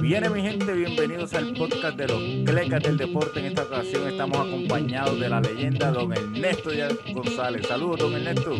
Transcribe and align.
Viene 0.00 0.30
mi 0.30 0.42
gente, 0.42 0.72
bienvenidos 0.72 1.32
al 1.34 1.54
podcast 1.54 1.96
de 1.96 2.08
los 2.08 2.20
Clecas 2.44 2.82
del 2.82 2.96
Deporte. 2.96 3.38
En 3.40 3.46
esta 3.46 3.62
ocasión 3.62 4.08
estamos 4.08 4.38
acompañados 4.38 5.20
de 5.20 5.28
la 5.28 5.40
leyenda 5.40 5.92
don 5.92 6.12
Ernesto 6.12 6.70
Díaz 6.70 6.94
González. 7.12 7.66
Saludos, 7.66 8.00
don 8.00 8.14
Ernesto. 8.14 8.56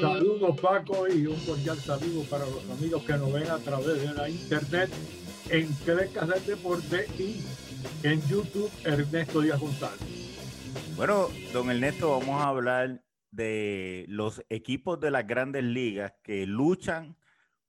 Saludos 0.00 0.60
Paco 0.60 1.06
y 1.08 1.26
un 1.26 1.38
cordial 1.40 1.76
saludo 1.78 2.22
para 2.30 2.46
los 2.46 2.70
amigos 2.70 3.02
que 3.02 3.12
nos 3.14 3.32
ven 3.32 3.50
a 3.50 3.58
través 3.58 4.00
de 4.00 4.14
la 4.14 4.28
internet 4.28 4.90
en 5.50 5.66
Clecas 5.84 6.28
del 6.28 6.46
Deporte 6.46 7.06
y 7.18 7.42
en 8.02 8.20
YouTube 8.28 8.70
Ernesto 8.84 9.42
Díaz 9.42 9.60
González. 9.60 10.00
Bueno, 10.96 11.28
don 11.52 11.70
Ernesto, 11.70 12.18
vamos 12.18 12.40
a 12.40 12.48
hablar 12.48 13.02
de 13.30 14.06
los 14.08 14.42
equipos 14.48 15.00
de 15.00 15.10
las 15.10 15.26
grandes 15.26 15.64
ligas 15.64 16.14
que 16.22 16.46
luchan 16.46 17.16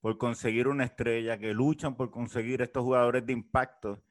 por 0.04 0.18
conseguir 0.18 0.68
una 0.68 0.84
estrella, 0.84 1.38
que 1.38 1.54
luchan 1.54 1.96
por 1.96 2.12
conseguir 2.12 2.62
estos 2.62 2.84
jugadores 2.84 3.26
de 3.26 3.32
impacto 3.32 4.04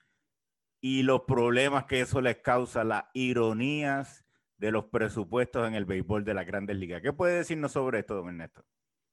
y 0.80 1.02
los 1.02 1.24
problemas 1.24 1.84
que 1.84 2.00
eso 2.00 2.22
les 2.22 2.38
causa, 2.38 2.82
las 2.82 3.04
ironías 3.12 4.24
de 4.56 4.72
los 4.72 4.86
presupuestos 4.86 5.68
en 5.68 5.74
el 5.74 5.84
béisbol 5.84 6.24
de 6.24 6.32
las 6.32 6.46
grandes 6.46 6.78
ligas. 6.78 7.02
¿Qué 7.02 7.12
puede 7.12 7.36
decirnos 7.36 7.72
sobre 7.72 7.98
esto, 7.98 8.14
don 8.14 8.28
Ernesto? 8.28 8.64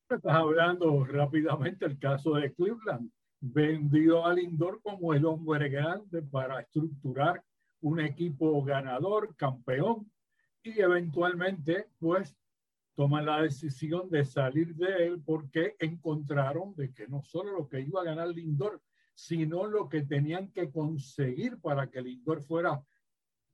Estás 0.10 0.34
hablando 0.34 1.04
rápidamente 1.04 1.86
el 1.86 2.00
caso 2.00 2.36
de 2.36 2.54
Cleveland. 2.54 3.12
Vendió 3.42 4.26
a 4.26 4.34
Lindor 4.34 4.82
como 4.82 5.14
el 5.14 5.26
hombre 5.26 5.68
grande 5.68 6.22
para 6.22 6.62
estructurar 6.62 7.44
un 7.82 8.00
equipo 8.00 8.64
ganador, 8.64 9.36
campeón, 9.36 10.10
y 10.64 10.80
eventualmente, 10.80 11.90
pues, 12.00 12.38
toman 13.00 13.26
la 13.26 13.42
decisión 13.44 14.10
de 14.10 14.26
salir 14.26 14.76
de 14.76 15.08
él 15.08 15.22
porque 15.26 15.78
encontraron 15.80 16.76
de 16.76 16.94
que 16.94 17.08
no 17.08 17.24
solo 17.24 17.54
lo 17.54 17.70
que 17.70 17.80
iba 17.80 18.02
a 18.02 18.04
ganar 18.04 18.28
Lindor, 18.28 18.82
sino 19.14 19.66
lo 19.66 19.88
que 19.88 20.02
tenían 20.02 20.52
que 20.52 20.70
conseguir 20.70 21.62
para 21.62 21.90
que 21.90 22.02
Lindor 22.02 22.42
fuera 22.42 22.84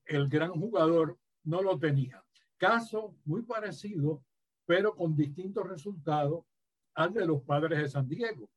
el 0.06 0.30
gran 0.30 0.50
jugador, 0.50 1.20
no 1.44 1.62
lo 1.62 1.78
tenían. 1.78 2.24
Caso 2.58 3.16
muy 3.24 3.44
parecido, 3.44 4.24
pero 4.66 4.96
con 4.96 5.16
distintos 5.16 5.70
resultados 5.70 6.44
al 6.96 7.14
de 7.14 7.28
los 7.28 7.44
padres 7.44 7.78
de 7.78 7.88
San 7.88 8.10
Diego, 8.10 8.50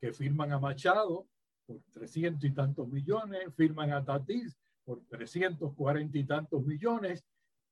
que 0.00 0.12
firman 0.12 0.52
a 0.52 0.60
Machado 0.60 1.26
por 1.66 1.80
300 1.90 2.44
y 2.44 2.54
tantos 2.54 2.86
millones, 2.86 3.52
firman 3.56 3.90
a 3.90 4.04
Tatis 4.04 4.56
por 4.84 5.04
340 5.06 6.16
y 6.16 6.24
tantos 6.24 6.64
millones, 6.64 7.24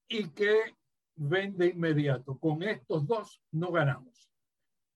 y 0.09 0.29
que 0.31 0.75
vende 1.17 1.69
inmediato. 1.69 2.39
Con 2.39 2.63
estos 2.63 3.07
dos 3.07 3.43
no 3.53 3.71
ganamos. 3.71 4.31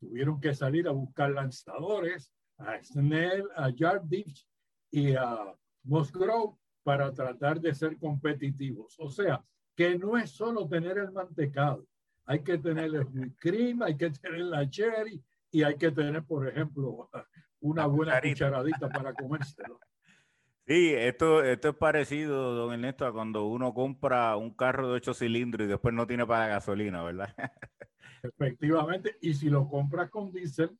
Tuvieron 0.00 0.40
que 0.40 0.54
salir 0.54 0.88
a 0.88 0.92
buscar 0.92 1.30
lanzadores, 1.30 2.32
a 2.58 2.82
Snell, 2.82 3.44
a 3.54 3.70
Jardich 3.76 4.46
y 4.90 5.14
a 5.14 5.54
Musgrove 5.84 6.56
para 6.82 7.12
tratar 7.12 7.60
de 7.60 7.74
ser 7.74 7.98
competitivos. 7.98 8.94
O 8.98 9.10
sea, 9.10 9.44
que 9.74 9.98
no 9.98 10.16
es 10.16 10.30
solo 10.30 10.66
tener 10.68 10.98
el 10.98 11.12
mantecado, 11.12 11.86
hay 12.24 12.42
que 12.42 12.58
tener 12.58 12.94
el 12.94 13.34
cream, 13.36 13.82
hay 13.82 13.96
que 13.96 14.10
tener 14.10 14.40
la 14.40 14.68
cherry 14.68 15.22
y 15.50 15.62
hay 15.62 15.76
que 15.76 15.90
tener, 15.90 16.24
por 16.24 16.48
ejemplo, 16.48 17.08
una 17.60 17.86
buena 17.86 18.20
cucharadita 18.20 18.88
para 18.88 19.14
comérselo. 19.14 19.78
Sí, 20.68 20.92
esto, 20.92 21.44
esto 21.44 21.68
es 21.68 21.76
parecido, 21.76 22.54
don 22.54 22.72
Ernesto, 22.72 23.06
a 23.06 23.12
cuando 23.12 23.46
uno 23.46 23.72
compra 23.72 24.36
un 24.36 24.52
carro 24.52 24.88
de 24.88 24.94
ocho 24.94 25.14
cilindros 25.14 25.64
y 25.64 25.68
después 25.68 25.94
no 25.94 26.08
tiene 26.08 26.26
para 26.26 26.48
gasolina, 26.48 27.04
¿verdad? 27.04 27.32
Efectivamente, 28.24 29.16
y 29.20 29.34
si 29.34 29.48
lo 29.48 29.68
compras 29.68 30.10
con 30.10 30.32
diésel, 30.32 30.76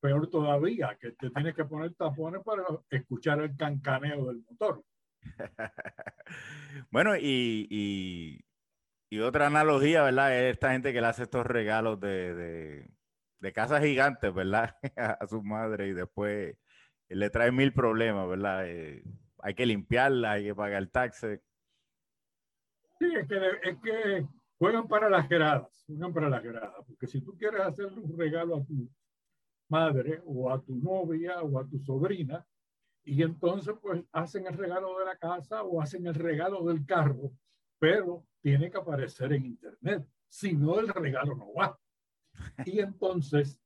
peor 0.00 0.30
todavía, 0.30 0.96
que 0.98 1.10
te 1.12 1.28
tienes 1.28 1.54
que 1.54 1.66
poner 1.66 1.92
tapones 1.92 2.42
para 2.42 2.64
escuchar 2.88 3.42
el 3.42 3.54
cancaneo 3.54 4.28
del 4.28 4.42
motor. 4.48 4.82
bueno, 6.90 7.12
y, 7.14 8.42
otra 9.22 9.48
analogía, 9.48 10.04
¿verdad? 10.04 10.34
Es 10.34 10.54
esta 10.54 10.72
gente 10.72 10.94
que 10.94 11.02
le 11.02 11.08
hace 11.08 11.24
estos 11.24 11.44
regalos 11.44 12.00
de, 12.00 12.88
de, 13.40 13.52
casas 13.52 13.82
gigantes, 13.82 14.32
¿verdad? 14.32 14.74
a 14.96 15.26
su 15.26 15.42
madre 15.42 15.88
y 15.88 15.92
después 15.92 16.56
le 17.14 17.30
trae 17.30 17.52
mil 17.52 17.72
problemas, 17.72 18.28
¿verdad? 18.28 18.68
Eh, 18.68 19.02
hay 19.38 19.54
que 19.54 19.66
limpiarla, 19.66 20.32
hay 20.32 20.44
que 20.44 20.54
pagar 20.54 20.82
el 20.82 20.90
taxi. 20.90 21.38
Sí, 22.98 23.06
es 23.14 23.28
que, 23.28 23.36
es 23.62 23.78
que 23.82 24.26
juegan 24.58 24.86
para 24.86 25.10
las 25.10 25.28
gradas, 25.28 25.84
juegan 25.86 26.12
para 26.12 26.28
las 26.28 26.42
gradas, 26.42 26.76
porque 26.86 27.06
si 27.06 27.20
tú 27.20 27.36
quieres 27.36 27.60
hacerle 27.60 28.00
un 28.00 28.16
regalo 28.16 28.56
a 28.56 28.64
tu 28.64 28.88
madre 29.68 30.22
o 30.24 30.52
a 30.52 30.62
tu 30.62 30.76
novia 30.76 31.42
o 31.42 31.58
a 31.58 31.66
tu 31.66 31.78
sobrina, 31.80 32.46
y 33.04 33.22
entonces 33.22 33.74
pues 33.82 34.04
hacen 34.12 34.46
el 34.46 34.56
regalo 34.56 34.98
de 34.98 35.04
la 35.04 35.16
casa 35.16 35.62
o 35.64 35.80
hacen 35.80 36.06
el 36.06 36.14
regalo 36.14 36.62
del 36.64 36.86
carro, 36.86 37.32
pero 37.78 38.24
tiene 38.40 38.70
que 38.70 38.78
aparecer 38.78 39.32
en 39.32 39.46
internet, 39.46 40.06
si 40.28 40.54
no 40.54 40.78
el 40.78 40.88
regalo 40.88 41.34
no 41.34 41.52
va. 41.52 41.78
Y 42.66 42.78
entonces, 42.78 43.58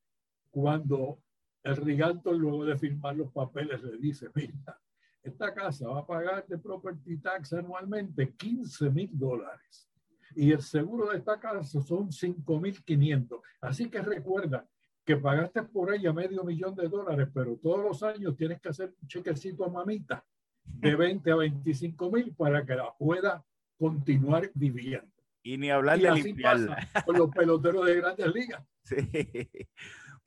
cuando 0.51 1.21
el 1.66 1.77
Riganto, 1.77 2.32
luego 2.32 2.65
de 2.65 2.78
firmar 2.78 3.16
los 3.16 3.32
papeles, 3.32 3.82
le 3.82 3.99
dice, 3.99 4.28
mira, 4.34 4.81
esta 5.22 5.53
casa 5.53 5.88
va 5.88 6.00
a 6.00 6.06
pagar 6.06 6.47
de 6.47 6.59
property 6.59 7.19
tax 7.19 7.53
anualmente 7.54 8.32
15 8.34 8.91
mil 8.91 9.10
dólares. 9.12 9.91
Y 10.37 10.53
el 10.53 10.62
seguro 10.62 11.10
de 11.10 11.19
esta 11.19 11.41
casa 11.41 11.81
son 11.82 12.12
5 12.12 12.60
mil 12.60 12.84
500. 12.84 13.41
Así 13.62 13.91
que 13.91 14.00
recuerda 14.00 14.69
que 15.04 15.16
pagaste 15.16 15.65
por 15.65 15.93
ella 15.93 16.12
medio 16.12 16.44
millón 16.44 16.77
de 16.77 16.88
dólares, 16.88 17.28
pero 17.34 17.56
todos 17.56 17.83
los 17.83 18.03
años 18.04 18.37
tienes 18.37 18.60
que 18.60 18.69
hacer 18.69 18.94
un 19.03 19.09
chequecito 19.09 19.65
a 19.65 19.69
mamita 19.69 20.25
de 20.62 20.94
20 20.97 21.31
a 21.33 21.37
25 21.37 22.12
mil 22.12 22.33
para 22.34 22.65
que 22.65 22.77
la 22.77 22.94
pueda 22.97 23.44
continuar 23.77 24.50
viviendo. 24.54 25.10
Y 25.43 25.59
ni 25.59 25.71
hablar 25.71 25.98
de 25.98 26.12
limpiarla. 26.12 26.88
Con 27.04 27.19
los 27.19 27.31
peloteros 27.31 27.87
de 27.87 27.97
grandes 27.97 28.33
ligas. 28.33 28.65
Sí. 28.87 29.48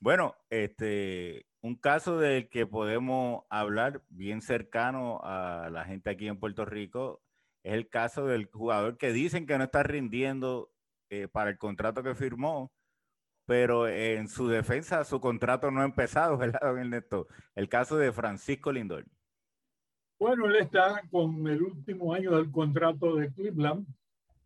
Bueno, 0.02 0.34
este, 0.48 1.46
un 1.60 1.76
caso 1.76 2.18
del 2.18 2.48
que 2.48 2.66
podemos 2.66 3.44
hablar 3.50 4.02
bien 4.08 4.40
cercano 4.40 5.20
a 5.22 5.68
la 5.70 5.84
gente 5.84 6.08
aquí 6.08 6.26
en 6.26 6.40
Puerto 6.40 6.64
Rico 6.64 7.20
es 7.62 7.74
el 7.74 7.90
caso 7.90 8.24
del 8.24 8.46
jugador 8.46 8.96
que 8.96 9.12
dicen 9.12 9.46
que 9.46 9.58
no 9.58 9.64
está 9.64 9.82
rindiendo 9.82 10.72
eh, 11.10 11.28
para 11.28 11.50
el 11.50 11.58
contrato 11.58 12.02
que 12.02 12.14
firmó, 12.14 12.72
pero 13.44 13.86
en 13.88 14.26
su 14.28 14.48
defensa 14.48 15.04
su 15.04 15.20
contrato 15.20 15.70
no 15.70 15.82
ha 15.82 15.84
empezado, 15.84 16.38
¿verdad, 16.38 16.60
don 16.62 16.78
Ernesto? 16.78 17.28
El 17.54 17.68
caso 17.68 17.98
de 17.98 18.10
Francisco 18.10 18.72
Lindor. 18.72 19.04
Bueno, 20.18 20.46
él 20.46 20.56
está 20.56 21.02
con 21.10 21.46
el 21.46 21.62
último 21.62 22.14
año 22.14 22.36
del 22.36 22.50
contrato 22.50 23.16
de 23.16 23.30
Cleveland, 23.34 23.86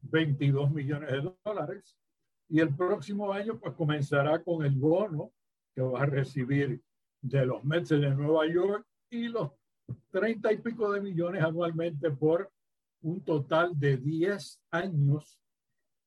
22 0.03 0.73
millones 0.73 1.13
de 1.13 1.33
dólares, 1.45 1.97
y 2.49 2.59
el 2.59 2.75
próximo 2.75 3.33
año 3.33 3.57
pues 3.61 3.75
comenzará 3.75 4.43
con 4.43 4.65
el 4.65 4.75
bono 4.75 5.31
que 5.75 5.83
va 5.83 6.03
a 6.03 6.07
recibir 6.07 6.81
de 7.21 7.47
los 7.47 7.65
Mets 7.65 7.89
de 7.89 8.11
Nueva 8.11 8.47
York 8.47 8.87
y 9.11 9.29
los 9.29 9.53
30 10.11 10.53
y 10.53 10.59
pico 10.59 10.93
de 10.93 11.01
millones 11.01 11.43
anualmente 11.43 12.11
por 12.11 12.51
un 13.03 13.23
total 13.23 13.79
de 13.79 13.97
10 13.97 14.61
años 14.71 15.39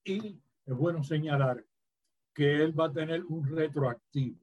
y 0.04 0.40
es 0.66 0.76
bueno 0.76 1.04
señalar 1.04 1.64
que 2.34 2.64
él 2.64 2.80
va 2.80 2.86
a 2.86 2.94
tener 2.94 3.24
un 3.26 3.48
retroactivo. 3.48 4.40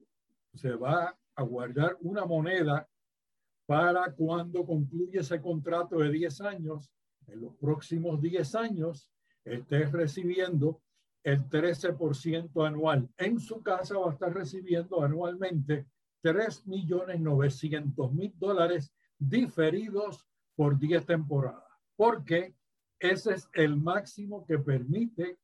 Se 0.53 0.73
va 0.73 1.17
a 1.35 1.43
guardar 1.43 1.97
una 2.01 2.25
moneda 2.25 2.87
para 3.65 4.11
cuando 4.13 4.65
concluye 4.65 5.19
ese 5.19 5.41
contrato 5.41 5.97
de 5.99 6.11
10 6.11 6.41
años, 6.41 6.91
en 7.27 7.41
los 7.41 7.55
próximos 7.55 8.21
10 8.21 8.55
años, 8.55 9.11
esté 9.43 9.85
recibiendo 9.85 10.81
el 11.25 11.49
13% 11.49 12.65
anual. 12.65 13.09
En 13.17 13.37
su 13.39 13.61
casa 13.63 13.97
va 13.97 14.11
a 14.11 14.13
estar 14.13 14.31
recibiendo 14.31 15.01
anualmente 15.01 15.87
3.900.000 16.23 18.33
dólares 18.35 18.93
diferidos 19.17 20.23
por 20.55 20.77
10 20.77 21.03
temporadas, 21.05 21.63
porque 21.95 22.55
ese 22.99 23.33
es 23.33 23.49
el 23.53 23.75
máximo 23.75 24.45
que 24.45 24.59
permite 24.59 25.39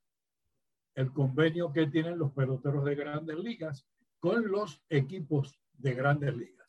el 0.95 1.11
convenio 1.11 1.73
que 1.73 1.87
tienen 1.87 2.19
los 2.19 2.31
peloteros 2.31 2.85
de 2.85 2.95
grandes 2.95 3.37
ligas 3.37 3.87
con 4.19 4.51
los 4.51 4.83
equipos 4.87 5.59
de 5.73 5.95
grandes 5.95 6.35
ligas. 6.35 6.60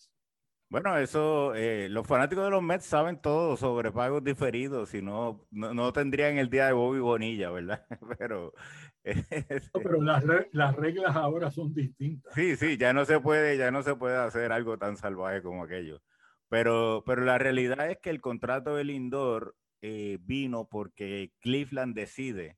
Bueno, 0.72 0.96
eso, 0.96 1.54
eh, 1.54 1.90
los 1.90 2.06
fanáticos 2.06 2.44
de 2.44 2.50
los 2.50 2.62
Mets 2.62 2.86
saben 2.86 3.20
todo 3.20 3.58
sobre 3.58 3.92
pagos 3.92 4.24
diferidos, 4.24 4.88
si 4.88 5.02
no, 5.02 5.46
no, 5.50 5.92
tendrían 5.92 6.38
el 6.38 6.48
día 6.48 6.64
de 6.64 6.72
Bobby 6.72 6.98
Bonilla, 6.98 7.50
¿verdad? 7.50 7.84
Pero, 8.18 8.54
pero 9.02 10.00
las, 10.00 10.24
las, 10.52 10.74
reglas 10.76 11.14
ahora 11.14 11.50
son 11.50 11.74
distintas. 11.74 12.32
Sí, 12.32 12.56
sí, 12.56 12.78
ya 12.78 12.94
no 12.94 13.04
se 13.04 13.20
puede, 13.20 13.58
ya 13.58 13.70
no 13.70 13.82
se 13.82 13.96
puede 13.96 14.16
hacer 14.16 14.50
algo 14.50 14.78
tan 14.78 14.96
salvaje 14.96 15.42
como 15.42 15.64
aquello. 15.64 16.00
Pero, 16.48 17.02
pero 17.04 17.22
la 17.26 17.36
realidad 17.36 17.90
es 17.90 17.98
que 17.98 18.08
el 18.08 18.22
contrato 18.22 18.74
del 18.74 18.86
Lindor 18.86 19.54
eh, 19.82 20.16
vino 20.22 20.68
porque 20.70 21.32
Cleveland 21.40 21.94
decide, 21.94 22.56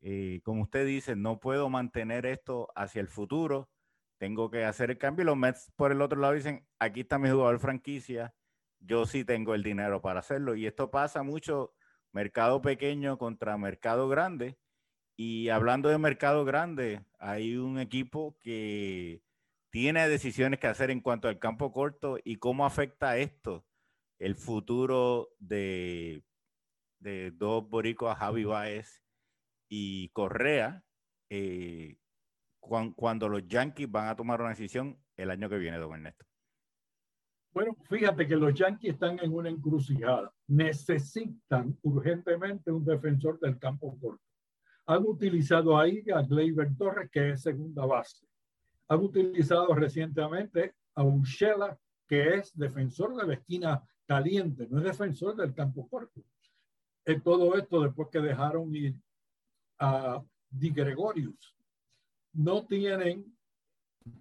eh, 0.00 0.40
como 0.44 0.62
usted 0.62 0.86
dice, 0.86 1.14
no 1.14 1.40
puedo 1.40 1.68
mantener 1.68 2.24
esto 2.24 2.68
hacia 2.74 3.02
el 3.02 3.08
futuro 3.08 3.68
tengo 4.20 4.50
que 4.50 4.66
hacer 4.66 4.90
el 4.90 4.98
cambio. 4.98 5.22
Y 5.22 5.26
los 5.26 5.36
Mets 5.36 5.72
por 5.76 5.92
el 5.92 6.02
otro 6.02 6.20
lado 6.20 6.34
dicen, 6.34 6.66
aquí 6.78 7.00
está 7.00 7.18
mi 7.18 7.30
jugador 7.30 7.58
franquicia, 7.58 8.34
yo 8.78 9.06
sí 9.06 9.24
tengo 9.24 9.54
el 9.54 9.62
dinero 9.62 10.02
para 10.02 10.20
hacerlo. 10.20 10.54
Y 10.54 10.66
esto 10.66 10.90
pasa 10.90 11.22
mucho, 11.22 11.74
mercado 12.12 12.60
pequeño 12.60 13.16
contra 13.16 13.56
mercado 13.56 14.08
grande. 14.08 14.58
Y 15.16 15.48
hablando 15.48 15.88
de 15.88 15.98
mercado 15.98 16.44
grande, 16.44 17.02
hay 17.18 17.56
un 17.56 17.78
equipo 17.78 18.36
que 18.40 19.22
tiene 19.70 20.06
decisiones 20.08 20.60
que 20.60 20.66
hacer 20.66 20.90
en 20.90 21.00
cuanto 21.00 21.28
al 21.28 21.38
campo 21.38 21.72
corto 21.72 22.18
y 22.22 22.36
cómo 22.36 22.66
afecta 22.66 23.16
esto 23.16 23.64
el 24.18 24.34
futuro 24.36 25.30
de, 25.38 26.24
de 26.98 27.30
dos 27.30 27.66
boricuas, 27.70 28.18
Javi 28.18 28.44
Baez 28.44 29.02
y 29.70 30.10
Correa, 30.10 30.84
eh, 31.30 31.96
cuando 32.60 33.28
los 33.28 33.48
Yankees 33.48 33.90
van 33.90 34.08
a 34.08 34.16
tomar 34.16 34.40
una 34.40 34.50
decisión 34.50 34.98
el 35.16 35.30
año 35.30 35.48
que 35.48 35.58
viene, 35.58 35.78
don 35.78 35.94
Ernesto. 35.94 36.24
Bueno, 37.52 37.76
fíjate 37.88 38.28
que 38.28 38.36
los 38.36 38.54
Yankees 38.54 38.92
están 38.92 39.18
en 39.18 39.34
una 39.34 39.48
encrucijada. 39.48 40.32
Necesitan 40.46 41.76
urgentemente 41.82 42.70
un 42.70 42.84
defensor 42.84 43.40
del 43.40 43.58
campo 43.58 43.98
corto. 44.00 44.22
Han 44.86 45.04
utilizado 45.04 45.76
ahí 45.76 46.04
a 46.14 46.22
Gleyber 46.22 46.76
Torres, 46.76 47.10
que 47.10 47.30
es 47.30 47.42
segunda 47.42 47.84
base. 47.86 48.24
Han 48.88 49.00
utilizado 49.00 49.74
recientemente 49.74 50.74
a 50.94 51.02
Urshela, 51.02 51.76
que 52.06 52.36
es 52.36 52.56
defensor 52.56 53.16
de 53.16 53.26
la 53.26 53.34
esquina 53.34 53.82
caliente, 54.06 54.66
no 54.68 54.78
es 54.78 54.84
defensor 54.84 55.36
del 55.36 55.54
campo 55.54 55.88
corto. 55.88 56.20
En 57.04 57.22
todo 57.22 57.56
esto 57.56 57.80
después 57.80 58.08
que 58.10 58.18
dejaron 58.18 58.74
ir 58.74 58.96
a 59.78 60.20
Di 60.48 60.70
Gregorius. 60.70 61.56
No 62.32 62.66
tienen 62.66 63.36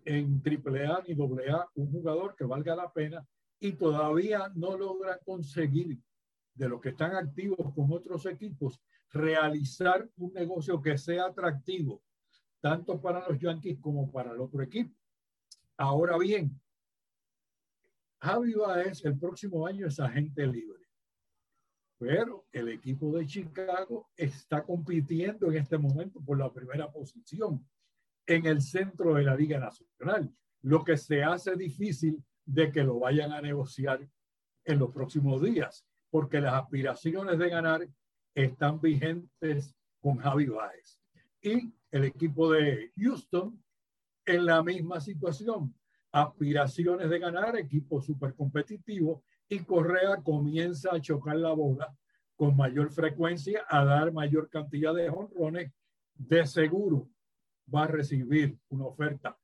en 0.05 0.41
AAA 0.43 1.03
ni 1.07 1.13
AA 1.13 1.69
un 1.75 1.91
jugador 1.91 2.35
que 2.35 2.45
valga 2.45 2.75
la 2.75 2.91
pena 2.91 3.25
y 3.59 3.73
todavía 3.73 4.51
no 4.55 4.77
logran 4.77 5.19
conseguir 5.25 5.99
de 6.53 6.69
los 6.69 6.81
que 6.81 6.89
están 6.89 7.15
activos 7.15 7.73
con 7.73 7.91
otros 7.91 8.25
equipos 8.25 8.81
realizar 9.11 10.09
un 10.17 10.33
negocio 10.33 10.81
que 10.81 10.97
sea 10.97 11.25
atractivo 11.25 12.01
tanto 12.61 12.99
para 12.99 13.27
los 13.27 13.39
Yankees 13.39 13.79
como 13.79 14.11
para 14.11 14.31
el 14.33 14.41
otro 14.41 14.61
equipo. 14.61 14.93
Ahora 15.77 16.17
bien, 16.17 16.59
Javi 18.21 18.53
Baez 18.53 19.05
el 19.05 19.17
próximo 19.17 19.65
año 19.65 19.87
es 19.87 19.99
agente 19.99 20.45
libre, 20.45 20.83
pero 21.97 22.45
el 22.51 22.67
equipo 22.69 23.17
de 23.17 23.25
Chicago 23.25 24.09
está 24.17 24.63
compitiendo 24.63 25.49
en 25.49 25.57
este 25.57 25.77
momento 25.77 26.19
por 26.19 26.37
la 26.37 26.51
primera 26.51 26.91
posición 26.91 27.65
en 28.29 28.45
el 28.45 28.61
centro 28.61 29.15
de 29.15 29.23
la 29.23 29.35
Liga 29.35 29.59
Nacional, 29.59 30.31
lo 30.61 30.83
que 30.83 30.97
se 30.97 31.23
hace 31.23 31.55
difícil 31.55 32.23
de 32.45 32.71
que 32.71 32.83
lo 32.83 32.99
vayan 32.99 33.31
a 33.31 33.41
negociar 33.41 34.07
en 34.65 34.77
los 34.77 34.91
próximos 34.91 35.41
días, 35.41 35.83
porque 36.11 36.39
las 36.39 36.53
aspiraciones 36.53 37.39
de 37.39 37.49
ganar 37.49 37.87
están 38.35 38.79
vigentes 38.79 39.75
con 39.99 40.17
Javi 40.17 40.45
Baez. 40.45 40.99
Y 41.41 41.73
el 41.89 42.03
equipo 42.03 42.51
de 42.51 42.91
Houston 42.97 43.59
en 44.27 44.45
la 44.45 44.61
misma 44.61 45.01
situación, 45.01 45.73
aspiraciones 46.11 47.09
de 47.09 47.17
ganar, 47.17 47.57
equipo 47.57 47.99
súper 47.99 48.35
competitivo, 48.35 49.23
y 49.47 49.57
Correa 49.61 50.17
comienza 50.17 50.93
a 50.93 51.01
chocar 51.01 51.37
la 51.37 51.53
bola 51.53 51.97
con 52.35 52.55
mayor 52.55 52.91
frecuencia, 52.91 53.65
a 53.67 53.83
dar 53.83 54.13
mayor 54.13 54.51
cantidad 54.51 54.93
de 54.93 55.09
honrones, 55.09 55.71
de 56.13 56.45
seguro 56.45 57.09
va 57.73 57.83
a 57.83 57.87
recibir 57.87 58.57
una 58.69 58.85
oferta 58.85 59.37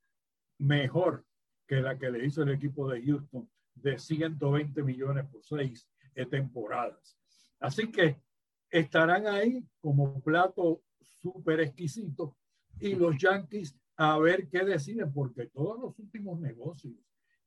mejor 0.58 1.26
que 1.68 1.82
la 1.82 1.98
que 1.98 2.12
le 2.12 2.26
hizo 2.26 2.44
el 2.44 2.52
equipo 2.52 2.90
de 2.90 3.02
Houston 3.04 3.50
de 3.76 3.98
120 3.98 4.84
millones 4.84 5.26
por 5.26 5.44
seis 5.44 5.88
temporadas. 6.30 7.18
Así 7.60 7.92
que 7.92 8.22
estarán 8.70 9.28
ahí 9.28 9.66
como 9.80 10.22
plato 10.22 10.82
súper 11.02 11.60
exquisito 11.62 12.38
y 12.80 12.96
los 12.96 13.18
Yankees 13.22 13.78
a 13.98 14.18
ver 14.18 14.50
qué 14.50 14.66
deciden, 14.66 15.12
porque 15.14 15.48
todos 15.48 15.80
los 15.80 15.98
últimos 16.00 16.40
negocios 16.40 16.96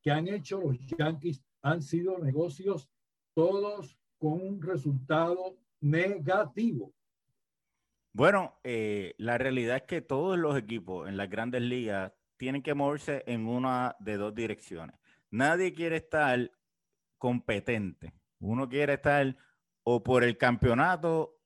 que 0.01 0.11
han 0.11 0.27
hecho 0.27 0.59
los 0.59 0.77
Yankees 0.97 1.43
han 1.61 1.81
sido 1.81 2.17
negocios 2.17 2.89
todos 3.35 3.97
con 4.17 4.41
un 4.41 4.61
resultado 4.61 5.57
negativo. 5.81 6.93
Bueno, 8.11 8.59
eh, 8.63 9.13
la 9.17 9.37
realidad 9.37 9.77
es 9.77 9.83
que 9.83 10.01
todos 10.01 10.37
los 10.37 10.57
equipos 10.57 11.07
en 11.07 11.15
las 11.17 11.29
grandes 11.29 11.61
ligas 11.61 12.11
tienen 12.37 12.63
que 12.63 12.73
moverse 12.73 13.23
en 13.27 13.47
una 13.47 13.95
de 13.99 14.17
dos 14.17 14.33
direcciones. 14.33 14.95
Nadie 15.29 15.73
quiere 15.73 15.97
estar 15.97 16.51
competente. 17.17 18.13
Uno 18.39 18.67
quiere 18.67 18.93
estar 18.93 19.35
o 19.83 20.03
por 20.03 20.23
el 20.23 20.37
campeonato 20.37 21.37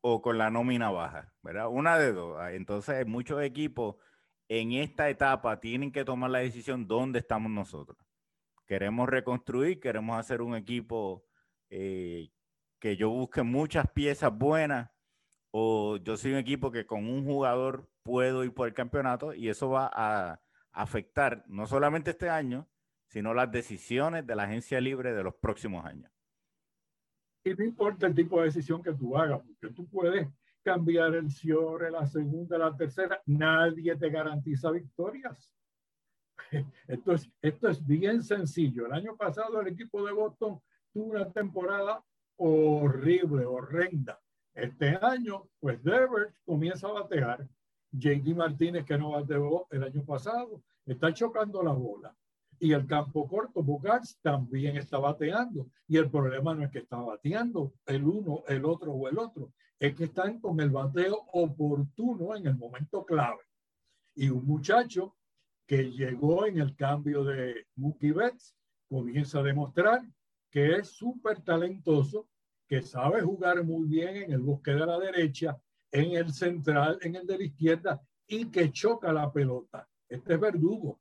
o 0.00 0.20
con 0.20 0.38
la 0.38 0.50
nómina 0.50 0.90
baja, 0.90 1.32
¿verdad? 1.42 1.68
Una 1.68 1.98
de 1.98 2.12
dos. 2.12 2.36
Ah, 2.40 2.52
entonces, 2.52 3.06
muchos 3.06 3.40
equipos 3.42 3.96
en 4.48 4.72
esta 4.72 5.08
etapa 5.08 5.60
tienen 5.60 5.92
que 5.92 6.04
tomar 6.04 6.30
la 6.30 6.40
decisión 6.40 6.88
dónde 6.88 7.20
estamos 7.20 7.50
nosotros. 7.50 7.98
Queremos 8.66 9.08
reconstruir, 9.08 9.78
queremos 9.78 10.18
hacer 10.18 10.42
un 10.42 10.56
equipo 10.56 11.24
eh, 11.70 12.30
que 12.80 12.96
yo 12.96 13.10
busque 13.10 13.42
muchas 13.42 13.86
piezas 13.92 14.36
buenas 14.36 14.90
o 15.52 15.98
yo 15.98 16.16
soy 16.16 16.32
un 16.32 16.38
equipo 16.38 16.72
que 16.72 16.86
con 16.86 17.06
un 17.06 17.24
jugador 17.24 17.88
puedo 18.02 18.42
ir 18.42 18.52
por 18.52 18.68
el 18.68 18.74
campeonato 18.74 19.34
y 19.34 19.48
eso 19.48 19.70
va 19.70 19.90
a 19.92 20.40
afectar 20.72 21.44
no 21.46 21.66
solamente 21.66 22.10
este 22.10 22.30
año, 22.30 22.68
sino 23.08 23.34
las 23.34 23.52
decisiones 23.52 24.26
de 24.26 24.34
la 24.34 24.44
agencia 24.44 24.80
libre 24.80 25.12
de 25.12 25.22
los 25.22 25.34
próximos 25.34 25.84
años. 25.84 26.10
Y 27.44 27.54
no 27.54 27.64
importa 27.64 28.06
el 28.06 28.14
tipo 28.14 28.38
de 28.38 28.46
decisión 28.46 28.82
que 28.82 28.94
tú 28.94 29.16
hagas, 29.16 29.42
porque 29.42 29.74
tú 29.74 29.86
puedes 29.88 30.26
cambiar 30.62 31.14
el 31.14 31.30
cierre, 31.30 31.90
la 31.90 32.06
segunda, 32.06 32.56
la 32.56 32.74
tercera, 32.74 33.20
nadie 33.26 33.96
te 33.96 34.08
garantiza 34.08 34.70
victorias. 34.70 35.52
Esto 36.88 37.12
es, 37.12 37.30
esto 37.40 37.68
es 37.68 37.86
bien 37.86 38.22
sencillo. 38.22 38.86
El 38.86 38.92
año 38.92 39.16
pasado 39.16 39.60
el 39.60 39.68
equipo 39.68 40.04
de 40.04 40.12
Boston 40.12 40.60
tuvo 40.92 41.12
una 41.12 41.30
temporada 41.30 42.02
horrible, 42.36 43.44
horrenda. 43.44 44.21
Este 44.54 44.98
año, 45.00 45.48
pues 45.60 45.82
Devers 45.82 46.34
comienza 46.44 46.88
a 46.88 46.92
batear. 46.92 47.48
JD 47.92 48.34
Martínez, 48.34 48.84
que 48.84 48.98
no 48.98 49.10
bateó 49.10 49.66
el 49.70 49.84
año 49.84 50.04
pasado, 50.04 50.62
está 50.86 51.12
chocando 51.12 51.62
la 51.62 51.72
bola. 51.72 52.14
Y 52.58 52.72
el 52.72 52.86
campo 52.86 53.26
corto, 53.26 53.62
Bogars, 53.62 54.18
también 54.22 54.76
está 54.76 54.98
bateando. 54.98 55.68
Y 55.88 55.96
el 55.96 56.10
problema 56.10 56.54
no 56.54 56.64
es 56.64 56.70
que 56.70 56.78
está 56.78 56.96
bateando 56.96 57.74
el 57.86 58.04
uno, 58.04 58.44
el 58.46 58.64
otro 58.64 58.92
o 58.92 59.08
el 59.08 59.18
otro. 59.18 59.52
Es 59.78 59.94
que 59.96 60.04
están 60.04 60.38
con 60.38 60.60
el 60.60 60.70
bateo 60.70 61.26
oportuno 61.32 62.36
en 62.36 62.46
el 62.46 62.56
momento 62.56 63.04
clave. 63.04 63.42
Y 64.14 64.28
un 64.28 64.46
muchacho 64.46 65.16
que 65.66 65.90
llegó 65.90 66.46
en 66.46 66.60
el 66.60 66.76
cambio 66.76 67.24
de 67.24 67.66
Mookie 67.76 68.12
Betts 68.12 68.54
comienza 68.88 69.40
a 69.40 69.42
demostrar 69.42 70.02
que 70.50 70.76
es 70.76 70.88
súper 70.88 71.40
talentoso 71.40 72.28
que 72.72 72.80
sabe 72.80 73.20
jugar 73.20 73.62
muy 73.64 73.86
bien 73.86 74.16
en 74.16 74.32
el 74.32 74.40
bosque 74.40 74.70
de 74.70 74.86
la 74.86 74.98
derecha, 74.98 75.60
en 75.90 76.12
el 76.12 76.32
central, 76.32 76.98
en 77.02 77.16
el 77.16 77.26
de 77.26 77.36
la 77.36 77.44
izquierda 77.44 78.00
y 78.26 78.46
que 78.46 78.72
choca 78.72 79.12
la 79.12 79.30
pelota. 79.30 79.86
Este 80.08 80.32
es 80.32 80.40
Verdugo, 80.40 80.98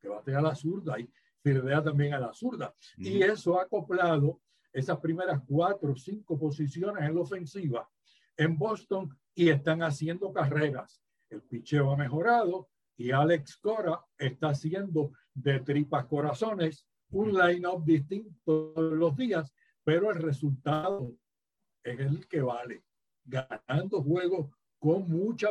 que 0.00 0.08
batea 0.08 0.40
a 0.40 0.42
la 0.42 0.56
zurda 0.56 0.98
y 0.98 1.08
firdea 1.40 1.84
también 1.84 2.14
a 2.14 2.18
la 2.18 2.34
zurda. 2.34 2.74
Y 2.96 3.22
eso 3.22 3.60
ha 3.60 3.62
acoplado 3.62 4.40
esas 4.72 4.98
primeras 4.98 5.40
cuatro 5.46 5.92
o 5.92 5.96
cinco 5.96 6.36
posiciones 6.36 7.04
en 7.04 7.14
la 7.14 7.20
ofensiva 7.20 7.88
en 8.36 8.58
Boston 8.58 9.16
y 9.36 9.50
están 9.50 9.84
haciendo 9.84 10.32
carreras. 10.32 11.00
El 11.30 11.42
picheo 11.42 11.92
ha 11.92 11.96
mejorado 11.96 12.70
y 12.96 13.12
Alex 13.12 13.58
Cora 13.58 14.04
está 14.18 14.48
haciendo 14.48 15.12
de 15.32 15.60
tripas 15.60 16.06
corazones 16.06 16.88
un 17.10 17.32
line-up 17.32 17.84
distinto 17.84 18.34
todos 18.44 18.94
los 18.94 19.16
días 19.16 19.54
pero 19.84 20.10
el 20.10 20.20
resultado 20.20 21.16
es 21.82 22.00
el 22.00 22.26
que 22.26 22.40
vale, 22.40 22.82
ganando 23.24 24.02
juegos 24.02 24.50
con 24.78 25.08
mucha 25.08 25.50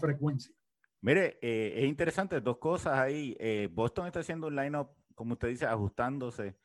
frecuencia. 0.00 0.54
Mire, 1.00 1.38
eh, 1.42 1.74
es 1.78 1.88
interesante, 1.88 2.40
dos 2.40 2.58
cosas 2.58 2.98
ahí. 2.98 3.36
Eh, 3.40 3.68
Boston 3.72 4.06
está 4.06 4.20
haciendo 4.20 4.48
un 4.48 4.56
lineup, 4.56 4.90
como 5.14 5.32
usted 5.32 5.48
dice, 5.48 5.66
ajustándose, 5.66 6.56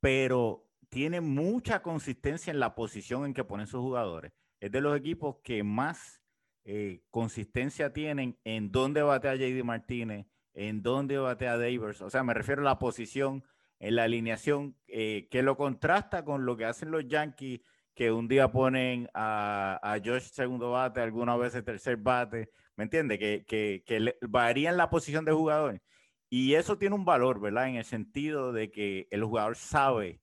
pero 0.00 0.66
tiene 0.88 1.20
mucha 1.20 1.82
consistencia 1.82 2.50
en 2.50 2.60
la 2.60 2.74
posición 2.74 3.24
en 3.24 3.34
que 3.34 3.44
ponen 3.44 3.66
sus 3.66 3.80
jugadores. 3.80 4.32
Es 4.60 4.70
de 4.70 4.80
los 4.80 4.96
equipos 4.96 5.36
que 5.42 5.62
más 5.62 6.22
eh, 6.64 7.02
consistencia 7.10 7.92
tienen 7.92 8.38
en 8.44 8.70
dónde 8.70 9.02
batea 9.02 9.36
JD 9.36 9.64
Martínez, 9.64 10.26
en 10.52 10.82
dónde 10.82 11.16
batea 11.16 11.56
Davis. 11.56 12.00
O 12.02 12.10
sea, 12.10 12.22
me 12.24 12.34
refiero 12.34 12.62
a 12.62 12.66
la 12.66 12.78
posición 12.78 13.44
en 13.80 13.96
la 13.96 14.04
alineación 14.04 14.76
eh, 14.86 15.28
que 15.30 15.42
lo 15.42 15.56
contrasta 15.56 16.24
con 16.24 16.44
lo 16.44 16.56
que 16.56 16.64
hacen 16.64 16.90
los 16.90 17.06
Yankees, 17.06 17.60
que 17.94 18.12
un 18.12 18.28
día 18.28 18.50
ponen 18.52 19.08
a, 19.14 19.80
a 19.82 19.98
Josh 19.98 20.30
segundo 20.32 20.70
bate, 20.70 21.00
alguna 21.00 21.36
vez 21.36 21.52
tercer 21.64 21.96
bate, 21.96 22.50
¿me 22.76 22.84
entiende? 22.84 23.18
Que, 23.18 23.44
que, 23.46 23.82
que 23.84 24.14
varían 24.22 24.76
la 24.76 24.90
posición 24.90 25.24
de 25.24 25.32
jugador. 25.32 25.80
Y 26.30 26.54
eso 26.54 26.78
tiene 26.78 26.94
un 26.94 27.04
valor, 27.04 27.40
¿verdad? 27.40 27.68
En 27.68 27.76
el 27.76 27.84
sentido 27.84 28.52
de 28.52 28.70
que 28.70 29.08
el 29.10 29.24
jugador 29.24 29.56
sabe 29.56 30.20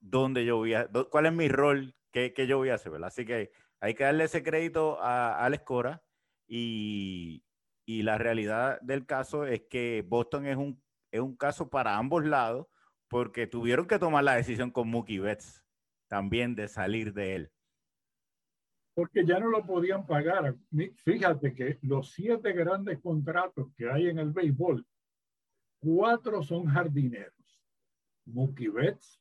dónde 0.00 0.44
yo 0.44 0.58
voy 0.58 0.74
a, 0.74 0.88
cuál 1.10 1.26
es 1.26 1.32
mi 1.32 1.48
rol, 1.48 1.94
qué, 2.12 2.32
qué 2.32 2.46
yo 2.46 2.58
voy 2.58 2.68
a 2.68 2.74
hacer, 2.74 2.92
¿verdad? 2.92 3.08
Así 3.08 3.24
que 3.24 3.50
hay 3.80 3.94
que 3.94 4.04
darle 4.04 4.24
ese 4.24 4.42
crédito 4.42 5.00
a, 5.00 5.34
a 5.34 5.46
Alex 5.46 5.64
Cora 5.64 6.02
y, 6.46 7.42
y, 7.86 8.02
la 8.02 8.18
realidad 8.18 8.80
del 8.82 9.06
caso 9.06 9.46
es 9.46 9.62
que 9.62 10.04
Boston 10.06 10.46
es 10.46 10.56
un, 10.56 10.83
es 11.14 11.20
un 11.20 11.36
caso 11.36 11.70
para 11.70 11.96
ambos 11.96 12.24
lados 12.24 12.66
porque 13.08 13.46
tuvieron 13.46 13.86
que 13.86 13.98
tomar 13.98 14.24
la 14.24 14.34
decisión 14.34 14.70
con 14.70 14.88
Mookie 14.88 15.20
Betts 15.20 15.64
también 16.08 16.54
de 16.54 16.66
salir 16.68 17.12
de 17.12 17.36
él. 17.36 17.52
Porque 18.94 19.24
ya 19.24 19.38
no 19.38 19.48
lo 19.48 19.64
podían 19.64 20.06
pagar. 20.06 20.56
Fíjate 21.04 21.54
que 21.54 21.78
los 21.82 22.12
siete 22.12 22.52
grandes 22.52 23.00
contratos 23.00 23.68
que 23.76 23.88
hay 23.88 24.08
en 24.08 24.18
el 24.18 24.30
béisbol 24.30 24.84
Cuatro 25.84 26.42
son 26.42 26.64
jardineros. 26.64 27.62
Mookie 28.24 28.68
Betts, 28.68 29.20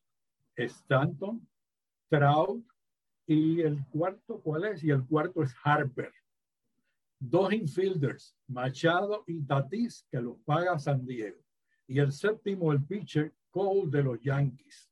Stanton, 0.56 1.46
Trout 2.10 2.66
y 3.28 3.60
el 3.60 3.86
cuarto, 3.88 4.40
¿cuál 4.42 4.64
es? 4.66 4.82
Y 4.82 4.90
el 4.90 5.06
cuarto 5.06 5.44
es 5.44 5.54
Harper. 5.62 6.14
Dos 7.20 7.52
infielders, 7.52 8.38
Machado 8.48 9.26
y 9.28 9.46
Tatis, 9.46 10.08
que 10.10 10.22
los 10.22 10.40
paga 10.46 10.80
San 10.80 11.06
Diego. 11.06 11.43
Y 11.88 12.00
el 12.00 12.12
séptimo, 12.12 12.72
el 12.72 12.84
pitcher 12.84 13.34
Cole 13.50 13.90
de 13.90 14.04
los 14.04 14.20
Yankees. 14.22 14.90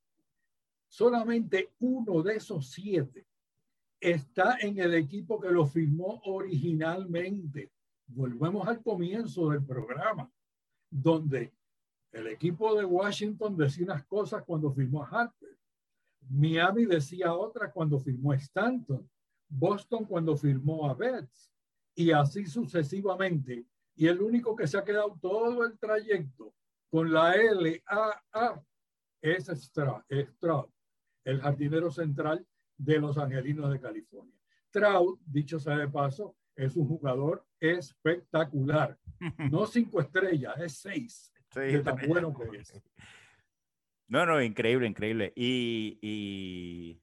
Solamente 0.88 1.72
uno 1.80 2.22
de 2.22 2.36
esos 2.36 2.70
siete 2.70 3.26
está 4.00 4.58
en 4.60 4.78
el 4.80 4.94
equipo 4.94 5.40
que 5.40 5.50
lo 5.50 5.66
firmó 5.66 6.22
originalmente. 6.26 7.72
Volvemos 8.08 8.68
al 8.68 8.82
comienzo 8.82 9.50
del 9.50 9.64
programa, 9.64 10.30
donde 10.90 11.54
el 12.12 12.28
equipo 12.28 12.76
de 12.76 12.84
Washington 12.84 13.56
decía 13.56 13.86
unas 13.86 14.06
cosas 14.06 14.44
cuando 14.44 14.72
firmó 14.72 15.04
a 15.04 15.08
Harper. 15.08 15.58
Miami 16.30 16.86
decía 16.86 17.34
otras 17.34 17.72
cuando 17.74 17.98
firmó 18.00 18.34
a 18.34 18.36
Stanton. 18.36 19.10
Boston 19.48 20.06
cuando 20.06 20.36
firmó 20.36 20.90
a 20.90 20.94
Betts. 20.94 21.52
Y 21.96 22.12
así 22.12 22.46
sucesivamente. 22.46 23.66
Y 23.96 24.08
el 24.08 24.22
único 24.22 24.56
que 24.56 24.68
se 24.68 24.78
ha 24.78 24.84
quedado 24.84 25.18
todo 25.22 25.64
el 25.66 25.78
trayecto 25.78 26.54
con 26.92 27.12
la 27.12 27.36
LAA 27.36 28.64
es 29.22 29.46
Stroud, 29.46 30.70
el 31.24 31.42
jardinero 31.42 31.90
central 31.90 32.46
de 32.78 33.00
los 33.00 33.18
Angelinos 33.18 33.72
de 33.72 33.80
California. 33.80 34.36
Trout, 34.72 35.20
dicho 35.26 35.60
sea 35.60 35.78
de 35.78 35.88
paso, 35.88 36.36
es 36.56 36.76
un 36.76 36.88
jugador 36.88 37.46
espectacular. 37.60 38.98
No 39.52 39.68
cinco 39.68 40.02
estrellas, 40.02 40.60
es 40.60 40.80
seis. 40.80 41.32
Sí, 41.52 41.84
tan 41.84 41.98
bueno 42.08 42.34
que 42.34 42.58
es. 42.58 42.82
No, 44.08 44.26
no, 44.26 44.42
increíble, 44.42 44.88
increíble. 44.88 45.32
Y, 45.36 46.00
y, 46.02 47.00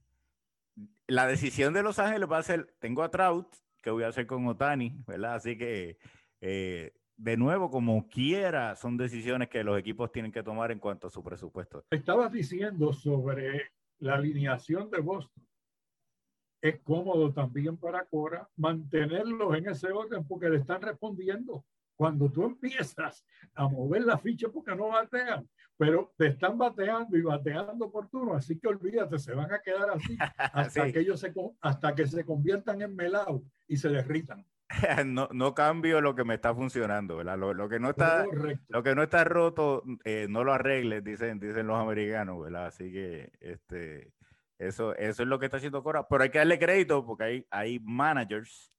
la 1.07 1.29
decisión 1.29 1.73
de 1.73 1.85
Los 1.85 2.01
Ángeles 2.01 2.29
va 2.31 2.39
a 2.39 2.43
ser, 2.43 2.75
tengo 2.81 3.05
a 3.05 3.11
Trout, 3.11 3.47
que 3.81 3.91
voy 3.91 4.03
a 4.03 4.09
hacer 4.09 4.27
con 4.27 4.47
Otani, 4.47 5.01
¿verdad? 5.07 5.37
Así 5.37 5.57
que, 5.57 5.99
eh, 6.41 6.93
de 7.19 7.37
nuevo, 7.37 7.69
como 7.69 8.09
quiera, 8.09 8.77
son 8.77 8.97
decisiones 8.97 9.49
que 9.49 9.65
los 9.65 9.79
equipos 9.79 10.11
tienen 10.13 10.33
que 10.33 10.43
tomar 10.43 10.71
en 10.71 10.79
cuanto 10.79 11.09
a 11.09 11.11
su 11.11 11.23
presupuesto. 11.23 11.85
Estabas 11.91 12.33
diciendo 12.33 12.93
sobre 12.93 13.73
la 13.99 14.15
alineación 14.15 14.89
de 14.89 15.01
Boston. 15.01 15.45
Es 16.63 16.81
cómodo 16.81 17.33
también 17.33 17.77
para 17.77 18.05
Cora 18.05 18.49
mantenerlos 18.57 19.57
en 19.57 19.69
ese 19.69 19.93
orden 19.93 20.27
porque 20.27 20.49
le 20.49 20.57
están 20.57 20.81
respondiendo 20.81 21.65
cuando 21.97 22.31
tú 22.31 22.45
empiezas 22.45 23.25
a 23.55 23.69
mover 23.69 24.03
la 24.05 24.17
ficha 24.19 24.49
porque 24.49 24.75
no 24.75 24.89
batean, 24.89 25.49
pero 25.77 26.13
te 26.17 26.29
están 26.29 26.57
bateando 26.57 27.17
y 27.17 27.23
bateando 27.23 27.91
por 27.91 28.09
turno, 28.09 28.35
así 28.35 28.57
que 28.57 28.69
olvídate, 28.69 29.19
se 29.19 29.35
van 29.35 29.53
a 29.53 29.61
quedar 29.61 29.91
así 29.91 30.17
hasta, 30.39 30.93
que, 30.93 31.01
ellos 31.01 31.19
se, 31.19 31.33
hasta 31.61 31.95
que 31.97 32.07
se 32.07 32.25
conviertan 32.25 32.81
en 32.83 32.95
melado 32.95 33.43
y 33.67 33.77
se 33.77 33.89
derritan. 33.89 34.47
No, 35.07 35.29
no 35.33 35.55
cambio 35.55 36.01
lo 36.01 36.15
que 36.15 36.25
me 36.25 36.35
está 36.35 36.55
funcionando, 36.55 37.17
¿verdad? 37.17 37.39
Lo, 37.39 37.69
que, 37.69 37.81
no 37.81 37.91
está, 37.91 38.27
lo 38.69 38.83
que 38.83 38.95
no 38.95 39.03
está 39.03 39.25
roto, 39.25 39.83
eh, 40.05 40.27
no 40.29 40.45
lo 40.45 40.53
arregles, 40.53 41.03
dicen, 41.03 41.41
dicen 41.41 41.67
los 41.67 41.79
americanos, 41.79 42.43
¿verdad? 42.43 42.67
Así 42.67 42.93
que 42.93 43.33
este, 43.41 44.13
eso, 44.59 44.95
eso 44.97 45.23
es 45.23 45.29
lo 45.29 45.39
que 45.39 45.47
está 45.47 45.57
haciendo 45.57 45.83
Cora. 45.83 46.07
Pero 46.09 46.23
hay 46.23 46.31
que 46.31 46.39
darle 46.39 46.59
crédito 46.59 47.05
porque 47.07 47.25
hay, 47.25 47.47
hay 47.51 47.81
managers 47.81 48.73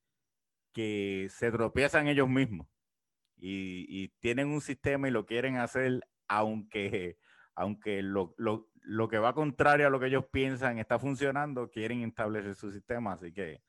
que 0.73 1.27
se 1.29 1.51
tropiezan 1.51 2.07
ellos 2.07 2.29
mismos 2.29 2.67
y, 3.37 4.09
tienen 4.19 4.49
un 4.49 4.61
sistema 4.61 5.07
y 5.07 5.11
lo 5.11 5.25
quieren 5.25 5.57
hacer, 5.57 6.01
aunque, 6.27 7.17
aunque 7.55 8.01
lo, 8.01 8.35
lo, 8.37 8.69
lo, 8.81 9.07
que 9.07 9.17
va 9.17 9.33
contrario 9.33 9.87
a 9.87 9.89
lo 9.89 9.99
que 9.99 10.07
ellos 10.07 10.25
piensan 10.31 10.77
está 10.77 10.99
funcionando, 10.99 11.69
quieren 11.69 12.03
establecer 12.03 12.55
su 12.55 12.71
sistema. 12.71 13.13
Así 13.13 13.31
que 13.31 13.61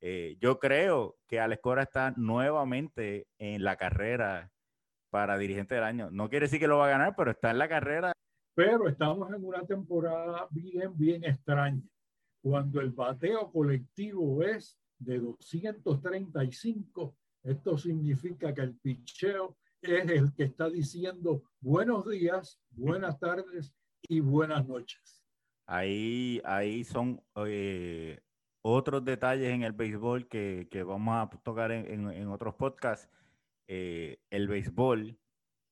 eh, 0.00 0.36
yo 0.40 0.58
creo 0.58 1.16
que 1.26 1.40
Alex 1.40 1.62
Cora 1.62 1.82
está 1.84 2.12
nuevamente 2.16 3.26
en 3.38 3.64
la 3.64 3.76
carrera 3.76 4.50
para 5.10 5.38
dirigente 5.38 5.74
del 5.74 5.84
año. 5.84 6.10
No 6.10 6.28
quiere 6.28 6.46
decir 6.46 6.60
que 6.60 6.68
lo 6.68 6.78
va 6.78 6.86
a 6.86 6.90
ganar, 6.90 7.14
pero 7.16 7.30
está 7.30 7.50
en 7.50 7.58
la 7.58 7.68
carrera. 7.68 8.12
Pero 8.54 8.88
estamos 8.88 9.32
en 9.32 9.44
una 9.44 9.64
temporada 9.66 10.46
bien, 10.50 10.96
bien 10.96 11.24
extraña. 11.24 11.82
Cuando 12.42 12.80
el 12.80 12.90
bateo 12.90 13.50
colectivo 13.50 14.42
es 14.42 14.78
de 14.98 15.18
235 15.18 17.16
esto 17.46 17.78
significa 17.78 18.52
que 18.52 18.60
el 18.60 18.74
picheo 18.74 19.56
es 19.80 20.10
el 20.10 20.34
que 20.34 20.42
está 20.42 20.68
diciendo 20.68 21.44
buenos 21.60 22.04
días, 22.08 22.60
buenas 22.70 23.20
tardes 23.20 23.72
y 24.08 24.18
buenas 24.18 24.66
noches. 24.66 25.24
Ahí, 25.64 26.42
ahí 26.44 26.82
son 26.82 27.22
eh, 27.46 28.18
otros 28.66 29.04
detalles 29.04 29.52
en 29.52 29.62
el 29.62 29.72
béisbol 29.72 30.26
que, 30.28 30.66
que 30.70 30.82
vamos 30.82 31.14
a 31.16 31.30
tocar 31.44 31.70
en, 31.70 32.10
en, 32.10 32.28
otros 32.28 32.54
podcasts. 32.56 33.08
Eh, 33.68 34.18
el 34.30 34.48
béisbol, 34.48 35.16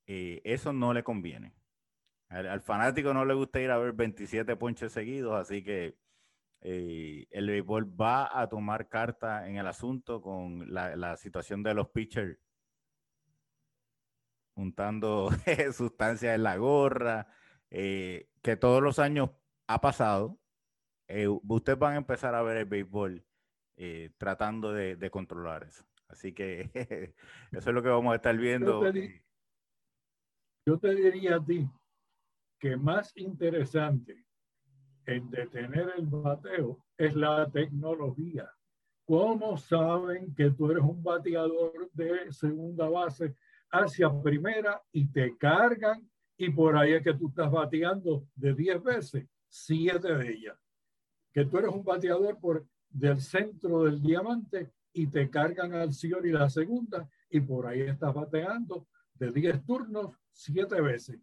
eh, 0.06 0.40
eso 0.44 0.72
no 0.72 0.94
le 0.94 1.02
conviene. 1.02 1.54
Al, 2.28 2.60
fanático 2.60 3.12
no 3.12 3.24
le 3.24 3.34
gusta 3.34 3.60
ir 3.60 3.70
a 3.72 3.78
ver 3.78 3.92
27 3.92 4.56
ponches 4.56 4.92
seguidos, 4.92 5.34
así 5.34 5.64
que 5.64 5.96
eh, 6.60 7.26
el 7.30 7.48
béisbol 7.48 8.00
va 8.00 8.40
a 8.40 8.48
tomar 8.48 8.88
carta 8.88 9.48
en 9.48 9.56
el 9.56 9.66
asunto 9.66 10.22
con 10.22 10.72
la, 10.72 11.16
situación 11.16 11.64
de 11.64 11.74
los 11.74 11.88
pitchers 11.88 12.38
juntando 14.54 15.30
sustancias 15.72 16.36
en 16.36 16.44
la 16.44 16.56
gorra, 16.58 17.26
que 17.70 18.56
todos 18.60 18.80
los 18.80 19.00
años 19.00 19.30
ha 19.66 19.80
pasado. 19.80 20.38
Eh, 21.08 21.28
ustedes 21.28 21.78
van 21.78 21.94
a 21.94 21.98
empezar 21.98 22.34
a 22.34 22.42
ver 22.42 22.58
el 22.58 22.64
béisbol 22.64 23.24
tratando 24.18 24.72
de, 24.72 25.10
controlar 25.10 25.64
eso. 25.64 25.84
Así 26.08 26.32
que 26.32 26.70
eso 27.52 27.70
es 27.70 27.74
lo 27.74 27.82
que 27.82 27.88
vamos 27.88 28.12
a 28.12 28.16
estar 28.16 28.36
viendo. 28.36 28.82
yo 30.66 30.78
te 30.78 30.94
diría 30.94 31.36
a 31.36 31.44
ti 31.44 31.68
que 32.58 32.76
más 32.76 33.12
interesante 33.16 34.24
en 35.06 35.30
detener 35.30 35.92
el 35.96 36.06
bateo 36.06 36.84
es 36.96 37.14
la 37.14 37.50
tecnología. 37.50 38.50
¿Cómo 39.06 39.56
saben 39.58 40.34
que 40.34 40.50
tú 40.50 40.70
eres 40.70 40.82
un 40.82 41.02
bateador 41.02 41.90
de 41.92 42.32
segunda 42.32 42.88
base 42.88 43.36
hacia 43.70 44.10
primera 44.22 44.82
y 44.92 45.06
te 45.06 45.36
cargan 45.36 46.08
y 46.38 46.50
por 46.50 46.76
ahí 46.76 46.94
es 46.94 47.02
que 47.02 47.12
tú 47.12 47.28
estás 47.28 47.50
bateando 47.50 48.26
de 48.34 48.54
10 48.54 48.82
veces, 48.82 49.26
7 49.48 50.14
de 50.14 50.30
ellas? 50.30 50.63
Que 51.34 51.44
tú 51.44 51.58
eres 51.58 51.70
un 51.70 51.84
bateador 51.84 52.38
por 52.38 52.66
del 52.88 53.20
centro 53.20 53.82
del 53.82 54.00
diamante 54.00 54.72
y 54.94 55.08
te 55.08 55.28
cargan 55.28 55.74
al 55.74 55.92
señor 55.92 56.24
y 56.26 56.32
la 56.32 56.48
segunda 56.48 57.06
y 57.28 57.40
por 57.40 57.66
ahí 57.66 57.82
estás 57.82 58.14
bateando 58.14 58.86
de 59.14 59.30
10 59.30 59.66
turnos, 59.66 60.16
7 60.32 60.80
veces 60.80 61.18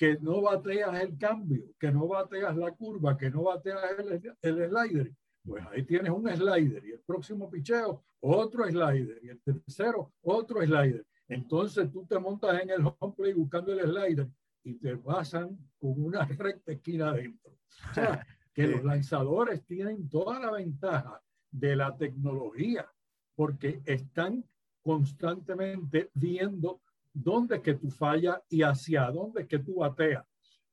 que 0.00 0.16
no 0.18 0.40
bateas 0.40 0.98
el 1.02 1.18
cambio, 1.18 1.74
que 1.78 1.92
no 1.92 2.08
bateas 2.08 2.56
la 2.56 2.70
curva, 2.70 3.18
que 3.18 3.28
no 3.28 3.42
bateas 3.42 3.82
el, 3.98 4.34
el 4.40 4.70
slider, 4.70 5.12
pues 5.44 5.62
ahí 5.70 5.82
tienes 5.82 6.10
un 6.10 6.26
slider 6.26 6.82
y 6.86 6.92
el 6.92 7.00
próximo 7.00 7.50
picheo, 7.50 8.02
otro 8.20 8.64
slider 8.64 9.20
y 9.22 9.28
el 9.28 9.42
tercero, 9.42 10.14
otro 10.22 10.62
slider. 10.62 11.04
Entonces 11.28 11.92
tú 11.92 12.06
te 12.06 12.18
montas 12.18 12.62
en 12.62 12.70
el 12.70 12.80
home 12.80 13.14
play 13.14 13.34
buscando 13.34 13.74
el 13.74 13.80
slider 13.80 14.26
y 14.64 14.78
te 14.78 14.96
pasan 14.96 15.58
con 15.78 16.02
una 16.02 16.24
recta 16.24 16.72
esquina 16.72 17.10
adentro. 17.10 17.52
O 17.90 17.94
sea, 17.94 18.26
que 18.52 18.66
los 18.66 18.84
lanzadores 18.84 19.64
tienen 19.64 20.08
toda 20.08 20.38
la 20.38 20.50
ventaja 20.52 21.22
de 21.50 21.76
la 21.76 21.96
tecnología 21.96 22.90
porque 23.34 23.80
están 23.84 24.44
constantemente 24.82 26.10
viendo 26.14 26.82
dónde 27.12 27.56
es 27.56 27.62
que 27.62 27.74
tú 27.74 27.90
fallas 27.90 28.40
y 28.48 28.62
hacia 28.62 29.10
dónde 29.10 29.42
es 29.42 29.48
que 29.48 29.58
tú 29.58 29.76
bateas. 29.76 30.24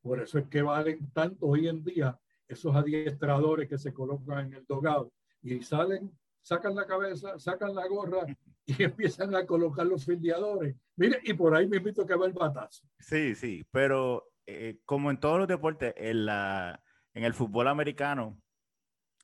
Por 0.01 0.21
eso 0.21 0.39
es 0.39 0.47
que 0.47 0.61
valen 0.61 1.11
tanto 1.11 1.47
hoy 1.47 1.67
en 1.67 1.83
día 1.83 2.19
esos 2.47 2.75
adiestradores 2.75 3.67
que 3.67 3.77
se 3.77 3.93
colocan 3.93 4.47
en 4.47 4.53
el 4.53 4.65
dogado 4.65 5.11
y 5.41 5.61
salen 5.61 6.11
sacan 6.47 6.75
la 6.75 6.85
cabeza, 6.85 7.37
sacan 7.37 7.75
la 7.75 7.85
gorra 7.87 8.25
y 8.65 8.73
empiezan 8.83 9.35
a 9.35 9.45
colocar 9.45 9.85
los 9.85 10.05
fildeadores. 10.05 10.75
Mire, 10.95 11.19
y 11.23 11.33
por 11.33 11.53
ahí 11.53 11.67
me 11.67 11.77
invito 11.77 12.05
que 12.05 12.15
va 12.15 12.25
el 12.25 12.31
batazo. 12.31 12.85
Sí, 12.99 13.35
sí, 13.35 13.65
pero 13.69 14.31
eh, 14.45 14.79
como 14.85 15.11
en 15.11 15.19
todos 15.19 15.39
los 15.39 15.47
deportes, 15.47 15.93
en, 15.97 16.25
la, 16.25 16.81
en 17.17 17.23
el 17.23 17.33
fútbol 17.33 17.67
americano, 17.67 18.39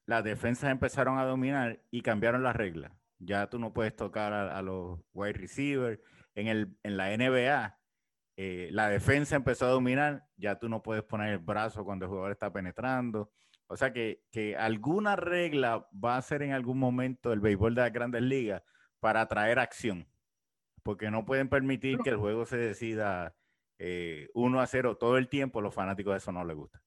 las 0.07 0.23
defensas 0.23 0.71
empezaron 0.71 1.19
a 1.19 1.25
dominar 1.25 1.79
y 1.91 2.01
cambiaron 2.01 2.41
las 2.41 2.55
reglas. 2.55 2.91
Ya 3.19 3.47
tú 3.51 3.59
no 3.59 3.71
puedes 3.71 3.95
tocar 3.95 4.33
a, 4.33 4.61
los 4.63 4.99
wide 5.13 5.33
receivers. 5.33 6.01
En, 6.33 6.47
el, 6.47 6.75
en 6.81 6.97
la 6.97 7.15
NBA, 7.15 7.77
eh, 8.35 8.69
la 8.71 8.89
defensa 8.89 9.35
empezó 9.35 9.67
a 9.67 9.69
dominar, 9.69 10.25
ya 10.37 10.57
tú 10.57 10.69
no 10.69 10.81
puedes 10.81 11.03
poner 11.03 11.33
el 11.33 11.37
brazo 11.37 11.85
cuando 11.85 12.05
el 12.05 12.09
jugador 12.09 12.31
está 12.31 12.51
penetrando. 12.51 13.31
O 13.67 13.77
sea 13.77 13.93
que, 13.93 14.23
que 14.31 14.57
alguna 14.57 15.15
regla 15.15 15.87
va 15.93 16.17
a 16.17 16.21
ser 16.23 16.41
en 16.41 16.53
algún 16.53 16.79
momento 16.79 17.31
el 17.31 17.41
béisbol 17.41 17.75
de 17.75 17.81
las 17.81 17.93
grandes 17.93 18.23
ligas 18.23 18.63
para 18.99 19.21
atraer 19.21 19.59
acción, 19.59 20.07
porque 20.81 21.11
no 21.11 21.25
pueden 21.25 21.47
permitir 21.47 21.99
que 21.99 22.09
el 22.09 22.17
juego 22.17 22.45
se 22.47 22.57
decida 22.57 23.35
eh, 23.77 24.29
1 24.33 24.59
a 24.59 24.65
0 24.65 24.97
todo 24.97 25.19
el 25.19 25.29
tiempo, 25.29 25.61
los 25.61 25.75
fanáticos 25.75 26.13
de 26.13 26.17
eso 26.17 26.31
no 26.31 26.43
les 26.43 26.57
gusta. 26.57 26.81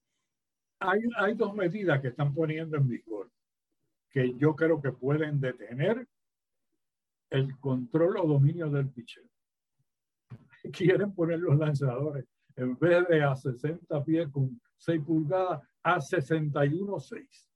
Hay, 0.79 1.01
hay 1.17 1.33
dos 1.33 1.55
medidas 1.55 2.01
que 2.01 2.09
están 2.09 2.33
poniendo 2.33 2.77
en 2.77 2.87
vigor 2.87 3.31
que 4.09 4.33
yo 4.37 4.55
creo 4.55 4.81
que 4.81 4.91
pueden 4.91 5.39
detener 5.39 6.07
el 7.29 7.59
control 7.59 8.17
o 8.17 8.27
dominio 8.27 8.69
del 8.69 8.89
pitcher. 8.89 9.23
Quieren 10.73 11.13
poner 11.13 11.39
los 11.39 11.57
lanzadores 11.57 12.25
en 12.55 12.77
vez 12.77 13.07
de 13.07 13.23
a 13.23 13.35
60 13.35 14.03
pies 14.03 14.27
con 14.29 14.59
6 14.77 15.01
pulgadas 15.05 15.61
a 15.83 15.97
61.6. 15.97 17.47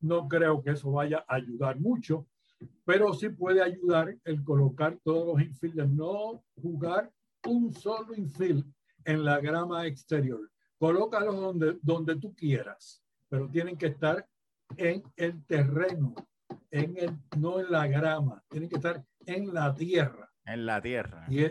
No 0.00 0.28
creo 0.28 0.62
que 0.62 0.70
eso 0.70 0.92
vaya 0.92 1.24
a 1.26 1.34
ayudar 1.34 1.80
mucho, 1.80 2.28
pero 2.84 3.12
sí 3.12 3.28
puede 3.30 3.62
ayudar 3.62 4.16
el 4.24 4.44
colocar 4.44 4.96
todos 5.02 5.26
los 5.26 5.44
infielders, 5.44 5.90
no 5.90 6.44
jugar 6.60 7.10
un 7.46 7.72
solo 7.72 8.14
infield 8.14 8.64
en 9.04 9.24
la 9.24 9.40
grama 9.40 9.86
exterior. 9.86 10.48
Colócalos 10.78 11.36
donde, 11.36 11.78
donde 11.82 12.16
tú 12.16 12.34
quieras, 12.34 13.02
pero 13.28 13.48
tienen 13.48 13.76
que 13.76 13.86
estar 13.86 14.26
en 14.76 15.02
el 15.16 15.44
terreno, 15.44 16.14
en 16.70 16.96
el, 16.96 17.18
no 17.38 17.60
en 17.60 17.70
la 17.70 17.86
grama, 17.86 18.42
tienen 18.48 18.68
que 18.68 18.76
estar 18.76 19.04
en 19.26 19.52
la 19.52 19.74
tierra. 19.74 20.30
En 20.44 20.66
la 20.66 20.80
tierra. 20.80 21.26
Y, 21.28 21.44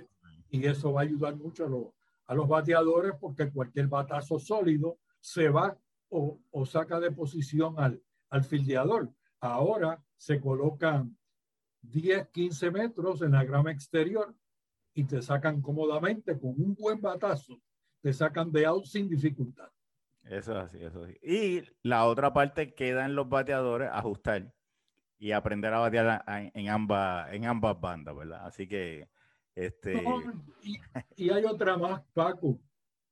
y 0.50 0.66
eso 0.66 0.94
va 0.94 1.02
a 1.02 1.04
ayudar 1.04 1.36
mucho 1.36 1.66
a, 1.66 1.70
los, 1.70 1.88
a 2.26 2.36
los 2.36 2.48
bateadores 2.48 3.14
porque 3.20 3.52
cualquier 3.52 3.88
batazo 3.88 4.40
sólido 4.40 5.00
se 5.20 5.50
va 5.50 5.78
o, 6.10 6.40
o 6.52 6.66
saca 6.66 7.00
de 7.00 7.12
posición 7.12 7.76
al, 7.78 8.02
al 8.30 8.44
fildeador. 8.44 9.12
Ahora 9.40 10.02
se 10.16 10.40
colocan 10.40 11.18
10, 11.82 12.30
15 12.30 12.72
metros 12.72 13.22
en 13.22 13.32
la 13.32 13.44
grama 13.44 13.72
exterior 13.72 14.36
y 14.94 15.04
te 15.04 15.22
sacan 15.22 15.62
cómodamente 15.62 16.40
con 16.40 16.50
un 16.52 16.74
buen 16.74 17.00
batazo, 17.00 17.62
te 18.02 18.14
sacan 18.14 18.52
de 18.52 18.66
out 18.66 18.86
sin 18.86 19.10
dificultad. 19.10 19.70
Eso 20.24 20.52
es 20.52 20.58
así, 20.58 20.78
eso 20.84 21.06
es 21.06 21.10
así. 21.10 21.20
Y 21.22 21.64
la 21.84 22.06
otra 22.06 22.34
parte 22.34 22.74
queda 22.74 23.06
en 23.06 23.16
los 23.16 23.30
bateadores 23.30 23.90
ajustar 23.92 24.54
y 25.18 25.32
aprender 25.32 25.74
a 25.74 25.80
batear 25.80 26.24
en 26.28 26.70
ambas, 26.70 27.34
en 27.34 27.46
ambas 27.46 27.80
bandas, 27.80 28.16
¿verdad? 28.16 28.46
Así 28.46 28.68
que 28.68 29.10
este... 29.56 30.04
y, 30.62 30.78
y, 31.16 31.30
hay 31.30 31.46
otra 31.46 31.78
más, 31.78 32.04
Paco, 32.14 32.60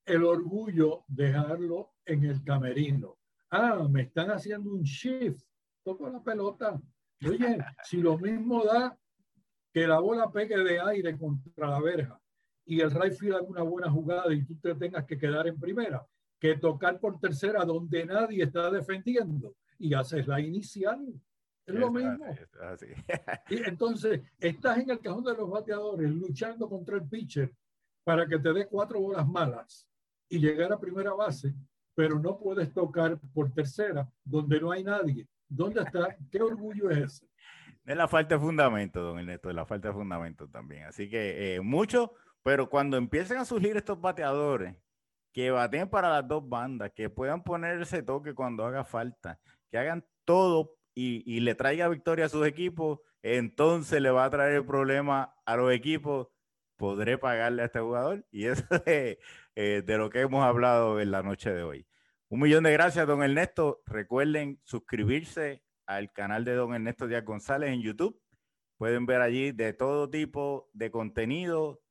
el 0.05 0.23
orgullo 0.23 1.03
dejarlo 1.07 1.93
en 2.05 2.25
el 2.25 2.43
camerino. 2.43 3.17
Ah, 3.49 3.87
me 3.89 4.03
están 4.03 4.29
haciendo 4.29 4.71
un 4.71 4.83
shift, 4.83 5.43
toco 5.83 6.09
la 6.09 6.21
pelota. 6.21 6.79
Oye, 7.25 7.57
si 7.83 7.97
lo 7.97 8.17
mismo 8.17 8.63
da 8.63 8.97
que 9.73 9.87
la 9.87 9.99
bola 9.99 10.29
pegue 10.31 10.57
de 10.57 10.79
aire 10.79 11.17
contra 11.17 11.69
la 11.69 11.81
verja 11.81 12.21
y 12.65 12.81
el 12.81 12.91
right 12.91 13.13
field 13.13 13.35
haga 13.35 13.45
una 13.45 13.61
buena 13.61 13.89
jugada 13.89 14.33
y 14.33 14.43
tú 14.43 14.55
te 14.55 14.73
tengas 14.75 15.05
que 15.05 15.17
quedar 15.17 15.47
en 15.47 15.59
primera, 15.59 16.05
que 16.39 16.57
tocar 16.57 16.99
por 16.99 17.19
tercera 17.19 17.63
donde 17.63 18.05
nadie 18.05 18.43
está 18.43 18.69
defendiendo 18.71 19.55
y 19.77 19.93
haces 19.93 20.27
la 20.27 20.39
inicial. 20.39 21.05
Es 21.65 21.73
lo 21.73 21.91
mismo. 21.91 22.25
y 23.49 23.57
entonces 23.67 24.21
estás 24.39 24.77
en 24.79 24.89
el 24.89 24.99
cajón 24.99 25.23
de 25.23 25.33
los 25.35 25.49
bateadores 25.49 26.09
luchando 26.11 26.69
contra 26.69 26.97
el 26.97 27.07
pitcher 27.07 27.51
para 28.03 28.27
que 28.27 28.37
te 28.37 28.53
dé 28.53 28.67
cuatro 28.67 28.99
bolas 28.99 29.27
malas 29.27 29.87
y 30.29 30.39
llegar 30.39 30.71
a 30.71 30.79
primera 30.79 31.13
base, 31.13 31.53
pero 31.95 32.19
no 32.19 32.37
puedes 32.37 32.71
tocar 32.73 33.19
por 33.33 33.51
tercera 33.51 34.07
donde 34.23 34.59
no 34.59 34.71
hay 34.71 34.83
nadie. 34.83 35.27
¿Dónde 35.47 35.81
está? 35.81 36.15
¿Qué 36.31 36.41
orgullo 36.41 36.89
es 36.89 36.97
ese? 36.97 37.29
Es 37.85 37.95
la 37.95 38.07
falta 38.07 38.35
de 38.35 38.41
fundamento, 38.41 39.01
don 39.01 39.19
Ernesto, 39.19 39.49
es 39.49 39.55
la 39.55 39.65
falta 39.65 39.89
de 39.89 39.93
fundamento 39.93 40.47
también. 40.47 40.85
Así 40.85 41.07
que 41.07 41.55
eh, 41.55 41.61
mucho, 41.61 42.13
pero 42.45 42.69
cuando 42.69 42.95
empiecen 42.95 43.37
a 43.37 43.45
surgir 43.45 43.75
estos 43.75 43.99
bateadores 43.99 44.75
que 45.33 45.49
baten 45.49 45.89
para 45.89 46.09
las 46.09 46.27
dos 46.27 46.47
bandas, 46.47 46.91
que 46.95 47.09
puedan 47.09 47.43
poner 47.43 47.81
ese 47.81 48.03
toque 48.03 48.35
cuando 48.35 48.63
haga 48.63 48.83
falta, 48.83 49.39
que 49.71 49.79
hagan 49.79 50.05
todo 50.25 50.75
y, 50.93 51.39
le 51.39 51.55
traiga 51.55 51.89
victoria 51.89 52.25
a 52.25 52.29
sus 52.29 52.45
equipos, 52.45 52.99
entonces 53.23 53.99
le 53.99 54.11
va 54.11 54.25
a 54.25 54.29
traer 54.29 54.57
el 54.57 54.65
problema 54.65 55.33
a 55.43 55.57
los 55.57 55.73
equipos. 55.73 56.27
Podré 56.77 57.17
pagarle 57.17 57.63
a 57.63 57.65
este 57.65 57.79
jugador 57.79 58.23
y 58.29 58.45
eso 58.45 58.63
es 58.85 59.17
eh, 59.55 59.81
de 59.83 59.97
lo 59.97 60.11
que 60.11 60.21
hemos 60.21 60.45
hablado 60.45 61.01
en 61.01 61.09
la 61.09 61.23
noche 61.23 61.51
de 61.51 61.63
hoy. 61.63 61.87
Un 62.29 62.41
millón 62.41 62.63
de 62.63 62.73
gracias, 62.73 63.07
don 63.07 63.23
Ernesto. 63.23 63.81
Recuerden 63.87 64.59
suscribirse 64.65 65.63
al 65.87 66.13
canal 66.13 66.45
de 66.45 66.53
don 66.53 66.75
Ernesto 66.75 67.07
Díaz 67.07 67.25
González 67.25 67.71
en 67.71 67.81
YouTube. 67.81 68.21
Pueden 68.77 69.07
ver 69.07 69.21
allí 69.21 69.51
de 69.51 69.73
todo 69.73 70.11
tipo 70.11 70.69
de 70.73 70.91
contenido, 70.91 71.81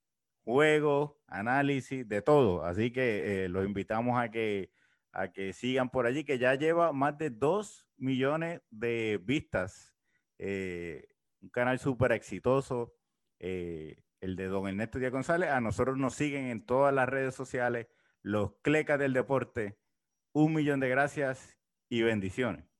juegos, 0.44 1.12
análisis, 1.26 2.08
de 2.08 2.22
todo. 2.22 2.64
Así 2.64 2.92
que 2.92 3.44
eh, 3.44 3.48
los 3.48 3.64
invitamos 3.66 4.20
a 4.20 4.30
que, 4.30 4.70
a 5.12 5.32
que 5.32 5.52
sigan 5.52 5.90
por 5.90 6.06
allí, 6.06 6.24
que 6.24 6.38
ya 6.38 6.54
lleva 6.54 6.92
más 6.92 7.18
de 7.18 7.30
2 7.30 7.86
millones 7.96 8.60
de 8.70 9.20
vistas. 9.22 9.94
Eh, 10.38 11.08
un 11.40 11.48
canal 11.50 11.78
súper 11.78 12.12
exitoso, 12.12 12.94
eh, 13.38 14.02
el 14.20 14.36
de 14.36 14.46
don 14.46 14.68
Ernesto 14.68 14.98
Díaz 14.98 15.12
González. 15.12 15.50
A 15.50 15.60
nosotros 15.60 15.98
nos 15.98 16.14
siguen 16.14 16.46
en 16.46 16.64
todas 16.64 16.94
las 16.94 17.08
redes 17.08 17.34
sociales, 17.34 17.88
los 18.22 18.52
Clecas 18.62 18.98
del 18.98 19.12
Deporte. 19.12 19.78
Un 20.32 20.54
millón 20.54 20.80
de 20.80 20.88
gracias 20.88 21.58
y 21.88 22.02
bendiciones. 22.02 22.73